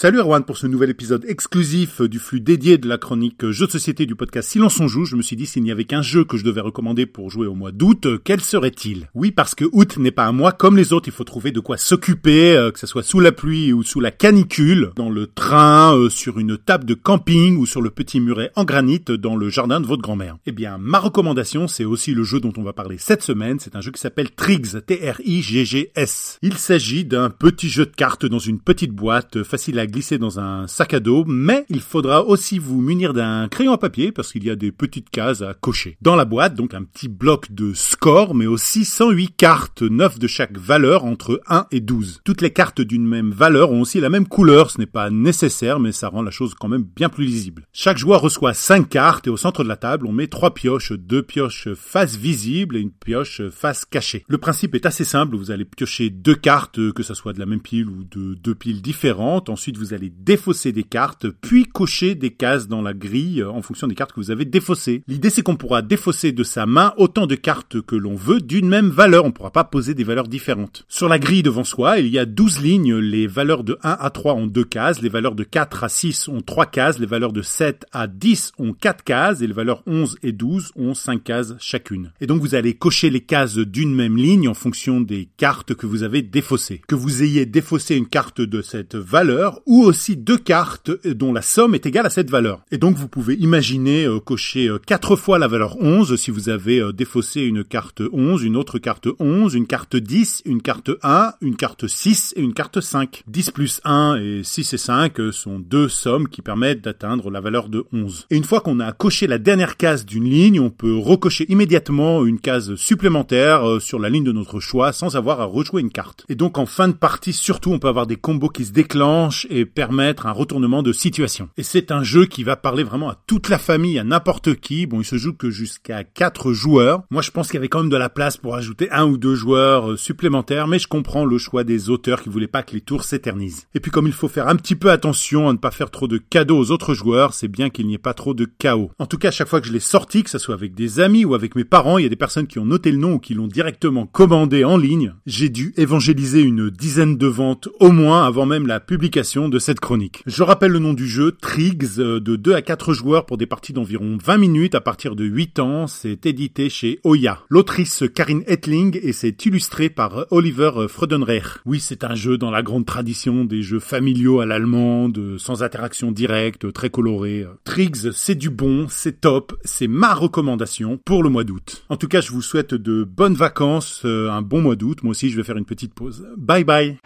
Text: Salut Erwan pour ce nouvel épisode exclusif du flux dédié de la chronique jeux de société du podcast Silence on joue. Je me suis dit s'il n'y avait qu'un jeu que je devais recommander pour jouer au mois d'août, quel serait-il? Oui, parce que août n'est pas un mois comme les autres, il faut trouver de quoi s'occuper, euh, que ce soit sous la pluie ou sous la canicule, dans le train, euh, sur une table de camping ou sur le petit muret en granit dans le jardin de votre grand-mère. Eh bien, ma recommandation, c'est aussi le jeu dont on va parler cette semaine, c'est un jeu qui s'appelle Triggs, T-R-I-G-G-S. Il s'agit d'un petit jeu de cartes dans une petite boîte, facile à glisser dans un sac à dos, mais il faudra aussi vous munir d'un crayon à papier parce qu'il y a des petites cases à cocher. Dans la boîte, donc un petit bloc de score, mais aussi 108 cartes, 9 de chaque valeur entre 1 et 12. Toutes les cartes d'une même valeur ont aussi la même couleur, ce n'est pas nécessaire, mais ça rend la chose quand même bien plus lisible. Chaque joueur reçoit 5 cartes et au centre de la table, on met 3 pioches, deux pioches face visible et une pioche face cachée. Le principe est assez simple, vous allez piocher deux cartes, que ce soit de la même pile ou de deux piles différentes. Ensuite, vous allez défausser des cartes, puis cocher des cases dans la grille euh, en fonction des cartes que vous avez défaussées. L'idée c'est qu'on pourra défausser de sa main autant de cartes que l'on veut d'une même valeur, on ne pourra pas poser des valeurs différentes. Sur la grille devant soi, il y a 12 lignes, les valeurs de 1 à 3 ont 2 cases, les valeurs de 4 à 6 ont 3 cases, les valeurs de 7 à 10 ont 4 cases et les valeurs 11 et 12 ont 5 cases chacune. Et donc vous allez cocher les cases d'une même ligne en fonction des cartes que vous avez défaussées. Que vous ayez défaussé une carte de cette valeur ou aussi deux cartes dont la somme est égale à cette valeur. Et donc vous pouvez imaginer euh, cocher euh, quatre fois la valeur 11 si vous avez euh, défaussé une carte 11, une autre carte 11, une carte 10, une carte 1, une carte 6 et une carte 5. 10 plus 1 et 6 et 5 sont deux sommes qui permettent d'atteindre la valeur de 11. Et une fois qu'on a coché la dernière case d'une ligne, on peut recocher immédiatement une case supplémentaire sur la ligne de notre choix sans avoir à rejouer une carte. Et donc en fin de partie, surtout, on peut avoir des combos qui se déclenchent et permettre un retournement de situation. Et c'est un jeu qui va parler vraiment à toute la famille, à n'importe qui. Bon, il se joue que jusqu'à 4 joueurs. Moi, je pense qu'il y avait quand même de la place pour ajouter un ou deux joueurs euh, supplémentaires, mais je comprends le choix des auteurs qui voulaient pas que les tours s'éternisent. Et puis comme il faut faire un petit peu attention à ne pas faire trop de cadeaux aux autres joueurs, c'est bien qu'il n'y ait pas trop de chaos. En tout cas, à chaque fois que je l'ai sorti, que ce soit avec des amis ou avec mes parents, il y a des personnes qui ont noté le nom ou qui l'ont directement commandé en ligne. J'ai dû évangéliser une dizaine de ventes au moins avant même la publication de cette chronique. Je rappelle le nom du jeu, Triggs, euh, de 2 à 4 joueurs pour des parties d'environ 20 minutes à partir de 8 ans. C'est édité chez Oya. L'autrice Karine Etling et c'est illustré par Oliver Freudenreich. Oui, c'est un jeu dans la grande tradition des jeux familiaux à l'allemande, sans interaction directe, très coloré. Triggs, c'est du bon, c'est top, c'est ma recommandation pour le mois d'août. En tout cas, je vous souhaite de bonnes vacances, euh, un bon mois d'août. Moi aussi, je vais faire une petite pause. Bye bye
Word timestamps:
Salut 0.00 0.20
Erwan 0.20 0.44
pour 0.44 0.56
ce 0.56 0.68
nouvel 0.68 0.90
épisode 0.90 1.24
exclusif 1.26 2.02
du 2.02 2.20
flux 2.20 2.40
dédié 2.40 2.78
de 2.78 2.88
la 2.88 2.98
chronique 2.98 3.50
jeux 3.50 3.66
de 3.66 3.72
société 3.72 4.06
du 4.06 4.14
podcast 4.14 4.48
Silence 4.48 4.78
on 4.78 4.86
joue. 4.86 5.04
Je 5.04 5.16
me 5.16 5.22
suis 5.22 5.34
dit 5.34 5.44
s'il 5.44 5.64
n'y 5.64 5.72
avait 5.72 5.86
qu'un 5.86 6.02
jeu 6.02 6.22
que 6.24 6.36
je 6.36 6.44
devais 6.44 6.60
recommander 6.60 7.04
pour 7.04 7.30
jouer 7.32 7.48
au 7.48 7.56
mois 7.56 7.72
d'août, 7.72 8.06
quel 8.22 8.40
serait-il? 8.40 9.08
Oui, 9.16 9.32
parce 9.32 9.56
que 9.56 9.64
août 9.72 9.96
n'est 9.96 10.12
pas 10.12 10.26
un 10.26 10.30
mois 10.30 10.52
comme 10.52 10.76
les 10.76 10.92
autres, 10.92 11.08
il 11.08 11.12
faut 11.12 11.24
trouver 11.24 11.50
de 11.50 11.58
quoi 11.58 11.76
s'occuper, 11.78 12.56
euh, 12.56 12.70
que 12.70 12.78
ce 12.78 12.86
soit 12.86 13.02
sous 13.02 13.18
la 13.18 13.32
pluie 13.32 13.72
ou 13.72 13.82
sous 13.82 13.98
la 13.98 14.12
canicule, 14.12 14.92
dans 14.94 15.10
le 15.10 15.26
train, 15.26 15.96
euh, 15.96 16.08
sur 16.08 16.38
une 16.38 16.56
table 16.56 16.84
de 16.84 16.94
camping 16.94 17.56
ou 17.56 17.66
sur 17.66 17.82
le 17.82 17.90
petit 17.90 18.20
muret 18.20 18.52
en 18.54 18.62
granit 18.62 19.00
dans 19.00 19.34
le 19.34 19.48
jardin 19.48 19.80
de 19.80 19.86
votre 19.88 20.02
grand-mère. 20.02 20.36
Eh 20.46 20.52
bien, 20.52 20.78
ma 20.78 21.00
recommandation, 21.00 21.66
c'est 21.66 21.84
aussi 21.84 22.14
le 22.14 22.22
jeu 22.22 22.38
dont 22.38 22.52
on 22.56 22.62
va 22.62 22.72
parler 22.72 22.98
cette 22.98 23.24
semaine, 23.24 23.58
c'est 23.58 23.74
un 23.74 23.80
jeu 23.80 23.90
qui 23.90 24.00
s'appelle 24.00 24.30
Triggs, 24.30 24.80
T-R-I-G-G-S. 24.86 26.38
Il 26.42 26.56
s'agit 26.56 27.04
d'un 27.04 27.30
petit 27.30 27.68
jeu 27.68 27.84
de 27.84 27.90
cartes 27.96 28.26
dans 28.26 28.38
une 28.38 28.60
petite 28.60 28.92
boîte, 28.92 29.42
facile 29.42 29.80
à 29.80 29.87
glisser 29.90 30.18
dans 30.18 30.40
un 30.40 30.66
sac 30.66 30.94
à 30.94 31.00
dos, 31.00 31.24
mais 31.26 31.64
il 31.68 31.80
faudra 31.80 32.24
aussi 32.24 32.58
vous 32.58 32.80
munir 32.80 33.14
d'un 33.14 33.48
crayon 33.48 33.72
à 33.72 33.78
papier 33.78 34.12
parce 34.12 34.32
qu'il 34.32 34.44
y 34.44 34.50
a 34.50 34.56
des 34.56 34.72
petites 34.72 35.10
cases 35.10 35.42
à 35.42 35.54
cocher. 35.54 35.96
Dans 36.00 36.16
la 36.16 36.24
boîte, 36.24 36.54
donc 36.54 36.74
un 36.74 36.84
petit 36.84 37.08
bloc 37.08 37.52
de 37.52 37.72
score, 37.74 38.34
mais 38.34 38.46
aussi 38.46 38.84
108 38.84 39.36
cartes, 39.36 39.82
9 39.82 40.18
de 40.18 40.26
chaque 40.26 40.56
valeur 40.56 41.04
entre 41.04 41.40
1 41.48 41.66
et 41.70 41.80
12. 41.80 42.20
Toutes 42.24 42.40
les 42.40 42.52
cartes 42.52 42.80
d'une 42.80 43.06
même 43.06 43.30
valeur 43.30 43.70
ont 43.70 43.80
aussi 43.80 44.00
la 44.00 44.10
même 44.10 44.26
couleur, 44.26 44.70
ce 44.70 44.78
n'est 44.78 44.86
pas 44.86 45.10
nécessaire, 45.10 45.80
mais 45.80 45.92
ça 45.92 46.08
rend 46.08 46.22
la 46.22 46.30
chose 46.30 46.54
quand 46.54 46.68
même 46.68 46.84
bien 46.84 47.08
plus 47.08 47.24
lisible. 47.24 47.64
Chaque 47.72 47.98
joueur 47.98 48.20
reçoit 48.20 48.54
5 48.54 48.88
cartes 48.88 49.26
et 49.26 49.30
au 49.30 49.36
centre 49.36 49.62
de 49.62 49.68
la 49.68 49.76
table, 49.76 50.06
on 50.06 50.12
met 50.12 50.26
3 50.26 50.54
pioches, 50.54 50.92
deux 50.92 51.22
pioches 51.22 51.68
face 51.74 52.16
visible 52.16 52.76
et 52.76 52.80
une 52.80 52.90
pioche 52.90 53.42
face 53.50 53.84
cachée. 53.84 54.24
Le 54.28 54.38
principe 54.38 54.74
est 54.74 54.86
assez 54.86 55.04
simple, 55.04 55.36
vous 55.36 55.50
allez 55.50 55.64
piocher 55.64 56.10
deux 56.10 56.34
cartes, 56.34 56.92
que 56.92 57.02
ce 57.02 57.14
soit 57.14 57.32
de 57.32 57.38
la 57.38 57.46
même 57.46 57.60
pile 57.60 57.88
ou 57.88 58.04
de 58.04 58.34
deux 58.34 58.54
piles 58.54 58.82
différentes. 58.82 59.48
Ensuite, 59.48 59.67
vous 59.76 59.92
allez 59.92 60.10
défausser 60.10 60.72
des 60.72 60.84
cartes, 60.84 61.28
puis 61.28 61.64
cocher 61.64 62.14
des 62.14 62.30
cases 62.30 62.68
dans 62.68 62.82
la 62.82 62.94
grille 62.94 63.42
euh, 63.42 63.50
en 63.50 63.62
fonction 63.62 63.86
des 63.86 63.94
cartes 63.94 64.12
que 64.12 64.20
vous 64.20 64.30
avez 64.30 64.44
défaussées. 64.44 65.02
L'idée 65.08 65.30
c'est 65.30 65.42
qu'on 65.42 65.56
pourra 65.56 65.82
défausser 65.82 66.32
de 66.32 66.42
sa 66.44 66.66
main 66.66 66.94
autant 66.96 67.26
de 67.26 67.34
cartes 67.34 67.80
que 67.82 67.96
l'on 67.96 68.14
veut 68.14 68.40
d'une 68.40 68.68
même 68.68 68.88
valeur, 68.88 69.24
on 69.24 69.28
ne 69.28 69.32
pourra 69.32 69.50
pas 69.50 69.64
poser 69.64 69.94
des 69.94 70.04
valeurs 70.04 70.28
différentes. 70.28 70.84
Sur 70.88 71.08
la 71.08 71.18
grille 71.18 71.42
devant 71.42 71.64
soi, 71.64 71.98
il 71.98 72.08
y 72.08 72.18
a 72.18 72.24
12 72.26 72.60
lignes, 72.62 72.96
les 72.96 73.26
valeurs 73.26 73.64
de 73.64 73.78
1 73.82 73.96
à 74.00 74.10
3 74.10 74.34
ont 74.34 74.46
2 74.46 74.64
cases, 74.64 75.02
les 75.02 75.08
valeurs 75.08 75.34
de 75.34 75.44
4 75.44 75.84
à 75.84 75.88
6 75.88 76.28
ont 76.28 76.40
3 76.40 76.66
cases, 76.66 76.98
les 76.98 77.06
valeurs 77.06 77.32
de 77.32 77.42
7 77.42 77.84
à 77.92 78.06
10 78.06 78.52
ont 78.58 78.72
4 78.72 79.04
cases 79.04 79.42
et 79.42 79.46
les 79.46 79.52
valeurs 79.52 79.82
11 79.86 80.16
et 80.22 80.32
12 80.32 80.72
ont 80.76 80.94
5 80.94 81.22
cases 81.22 81.54
chacune. 81.58 82.12
Et 82.20 82.26
donc 82.26 82.40
vous 82.40 82.54
allez 82.54 82.74
cocher 82.74 83.10
les 83.10 83.20
cases 83.20 83.58
d'une 83.58 83.94
même 83.94 84.16
ligne 84.16 84.48
en 84.48 84.54
fonction 84.54 85.00
des 85.00 85.28
cartes 85.36 85.74
que 85.74 85.86
vous 85.86 86.02
avez 86.02 86.22
défaussées. 86.22 86.80
Que 86.86 86.94
vous 86.94 87.22
ayez 87.22 87.46
défaussé 87.46 87.96
une 87.96 88.06
carte 88.06 88.40
de 88.40 88.62
cette 88.62 88.96
valeur 88.96 89.57
ou 89.66 89.82
aussi 89.82 90.16
deux 90.16 90.38
cartes 90.38 90.90
dont 91.04 91.32
la 91.32 91.42
somme 91.42 91.74
est 91.74 91.86
égale 91.86 92.06
à 92.06 92.10
cette 92.10 92.30
valeur. 92.30 92.60
Et 92.70 92.78
donc 92.78 92.96
vous 92.96 93.08
pouvez 93.08 93.34
imaginer 93.34 94.04
euh, 94.04 94.20
cocher 94.20 94.68
euh, 94.68 94.78
quatre 94.78 95.16
fois 95.16 95.38
la 95.38 95.48
valeur 95.48 95.76
11 95.80 96.16
si 96.16 96.30
vous 96.30 96.48
avez 96.48 96.80
euh, 96.80 96.92
défaussé 96.92 97.42
une 97.42 97.64
carte 97.64 98.02
11, 98.12 98.42
une 98.44 98.56
autre 98.56 98.78
carte 98.78 99.08
11, 99.18 99.54
une 99.54 99.66
carte 99.66 99.96
10, 99.96 100.42
une 100.44 100.62
carte 100.62 100.90
1, 101.02 101.34
une 101.40 101.56
carte 101.56 101.86
6 101.86 102.34
et 102.36 102.42
une 102.42 102.54
carte 102.54 102.80
5. 102.80 103.24
10 103.26 103.50
plus 103.50 103.80
1 103.84 104.16
et 104.16 104.40
6 104.44 104.74
et 104.74 104.78
5 104.78 105.32
sont 105.32 105.58
deux 105.58 105.88
sommes 105.88 106.28
qui 106.28 106.42
permettent 106.42 106.82
d'atteindre 106.82 107.30
la 107.30 107.40
valeur 107.40 107.68
de 107.68 107.84
11. 107.92 108.26
Et 108.30 108.36
une 108.36 108.44
fois 108.44 108.60
qu'on 108.60 108.80
a 108.80 108.92
coché 108.92 109.26
la 109.26 109.38
dernière 109.38 109.76
case 109.76 110.04
d'une 110.04 110.28
ligne, 110.28 110.60
on 110.60 110.70
peut 110.70 110.96
recocher 110.96 111.46
immédiatement 111.50 112.24
une 112.24 112.40
case 112.40 112.74
supplémentaire 112.76 113.80
sur 113.80 113.98
la 113.98 114.08
ligne 114.08 114.24
de 114.24 114.32
notre 114.32 114.60
choix 114.60 114.92
sans 114.92 115.16
avoir 115.16 115.40
à 115.40 115.44
rejouer 115.44 115.80
une 115.80 115.90
carte. 115.90 116.24
Et 116.28 116.34
donc 116.34 116.58
en 116.58 116.66
fin 116.66 116.88
de 116.88 116.92
partie, 116.92 117.32
surtout, 117.32 117.72
on 117.72 117.78
peut 117.78 117.88
avoir 117.88 118.06
des 118.06 118.16
combos 118.16 118.48
qui 118.48 118.64
se 118.64 118.72
déclenchent 118.72 119.46
et 119.48 119.64
permettre 119.64 120.26
un 120.26 120.32
retournement 120.32 120.82
de 120.82 120.92
situation. 120.92 121.48
Et 121.56 121.62
c'est 121.62 121.90
un 121.90 122.02
jeu 122.02 122.26
qui 122.26 122.44
va 122.44 122.56
parler 122.56 122.84
vraiment 122.84 123.10
à 123.10 123.18
toute 123.26 123.48
la 123.48 123.58
famille, 123.58 123.98
à 123.98 124.04
n'importe 124.04 124.54
qui. 124.54 124.86
Bon, 124.86 125.00
il 125.00 125.04
se 125.04 125.16
joue 125.16 125.32
que 125.32 125.50
jusqu'à 125.50 126.04
4 126.04 126.52
joueurs. 126.52 127.02
Moi, 127.10 127.22
je 127.22 127.30
pense 127.30 127.48
qu'il 127.48 127.54
y 127.54 127.58
avait 127.58 127.68
quand 127.68 127.80
même 127.80 127.90
de 127.90 127.96
la 127.96 128.08
place 128.08 128.36
pour 128.36 128.54
ajouter 128.54 128.90
un 128.90 129.06
ou 129.06 129.18
deux 129.18 129.34
joueurs 129.34 129.92
euh, 129.92 129.96
supplémentaires, 129.96 130.68
mais 130.68 130.78
je 130.78 130.88
comprends 130.88 131.24
le 131.24 131.38
choix 131.38 131.64
des 131.64 131.90
auteurs 131.90 132.22
qui 132.22 132.28
voulaient 132.28 132.46
pas 132.46 132.62
que 132.62 132.74
les 132.74 132.80
tours 132.80 133.04
s'éternisent. 133.04 133.66
Et 133.74 133.80
puis 133.80 133.90
comme 133.90 134.06
il 134.06 134.12
faut 134.12 134.28
faire 134.28 134.48
un 134.48 134.56
petit 134.56 134.76
peu 134.76 134.90
attention 134.90 135.48
à 135.48 135.52
ne 135.52 135.58
pas 135.58 135.70
faire 135.70 135.90
trop 135.90 136.08
de 136.08 136.18
cadeaux 136.18 136.58
aux 136.58 136.70
autres 136.70 136.94
joueurs, 136.94 137.34
c'est 137.34 137.48
bien 137.48 137.70
qu'il 137.70 137.86
n'y 137.86 137.94
ait 137.94 137.98
pas 137.98 138.14
trop 138.14 138.34
de 138.34 138.44
chaos. 138.44 138.90
En 138.98 139.06
tout 139.06 139.18
cas, 139.18 139.28
à 139.28 139.32
chaque 139.32 139.48
fois 139.48 139.60
que 139.60 139.66
je 139.66 139.72
l'ai 139.72 139.80
sorti, 139.80 140.22
que 140.22 140.30
ce 140.30 140.38
soit 140.38 140.54
avec 140.54 140.74
des 140.74 141.00
amis 141.00 141.24
ou 141.24 141.34
avec 141.34 141.54
mes 141.54 141.64
parents, 141.64 141.98
il 141.98 142.02
y 142.02 142.06
a 142.06 142.10
des 142.10 142.16
personnes 142.16 142.46
qui 142.46 142.58
ont 142.58 142.64
noté 142.64 142.90
le 142.90 142.98
nom 142.98 143.14
ou 143.14 143.18
qui 143.18 143.34
l'ont 143.34 143.46
directement 143.46 144.06
commandé 144.06 144.64
en 144.64 144.76
ligne. 144.76 145.14
J'ai 145.26 145.48
dû 145.48 145.74
évangéliser 145.76 146.42
une 146.42 146.70
dizaine 146.70 147.16
de 147.16 147.26
ventes 147.26 147.68
au 147.80 147.90
moins 147.90 148.26
avant 148.26 148.46
même 148.46 148.66
la 148.66 148.80
publication 148.80 149.37
de 149.46 149.60
cette 149.60 149.78
chronique. 149.78 150.24
Je 150.26 150.42
rappelle 150.42 150.72
le 150.72 150.80
nom 150.80 150.94
du 150.94 151.06
jeu, 151.06 151.30
Triggs, 151.30 152.00
euh, 152.00 152.18
de 152.18 152.34
2 152.34 152.54
à 152.54 152.62
4 152.62 152.92
joueurs 152.92 153.26
pour 153.26 153.38
des 153.38 153.46
parties 153.46 153.72
d'environ 153.72 154.18
20 154.20 154.38
minutes 154.38 154.74
à 154.74 154.80
partir 154.80 155.14
de 155.14 155.24
8 155.24 155.60
ans. 155.60 155.86
C'est 155.86 156.26
édité 156.26 156.68
chez 156.68 156.98
Oya. 157.04 157.38
L'autrice 157.48 158.02
Karine 158.12 158.42
Etling 158.48 158.98
et 159.00 159.12
c'est 159.12 159.46
illustré 159.46 159.88
par 159.88 160.26
Oliver 160.32 160.86
Freudenreich. 160.88 161.44
Oui, 161.64 161.78
c'est 161.78 162.02
un 162.02 162.16
jeu 162.16 162.38
dans 162.38 162.50
la 162.50 162.62
grande 162.62 162.86
tradition 162.86 163.44
des 163.44 163.62
jeux 163.62 163.78
familiaux 163.78 164.40
à 164.40 164.46
l'allemande, 164.46 165.36
sans 165.38 165.62
interaction 165.62 166.10
directe, 166.10 166.72
très 166.72 166.90
coloré. 166.90 167.46
Triggs, 167.62 168.10
c'est 168.12 168.34
du 168.34 168.50
bon, 168.50 168.86
c'est 168.88 169.20
top, 169.20 169.56
c'est 169.64 169.86
ma 169.86 170.14
recommandation 170.14 170.98
pour 171.04 171.22
le 171.22 171.30
mois 171.30 171.44
d'août. 171.44 171.84
En 171.88 171.96
tout 171.96 172.08
cas, 172.08 172.20
je 172.20 172.32
vous 172.32 172.42
souhaite 172.42 172.74
de 172.74 173.04
bonnes 173.04 173.34
vacances, 173.34 174.02
euh, 174.04 174.30
un 174.30 174.42
bon 174.42 174.62
mois 174.62 174.76
d'août. 174.76 175.02
Moi 175.02 175.10
aussi, 175.12 175.30
je 175.30 175.36
vais 175.36 175.44
faire 175.44 175.56
une 175.56 175.64
petite 175.64 175.94
pause. 175.94 176.26
Bye 176.36 176.64
bye 176.64 176.98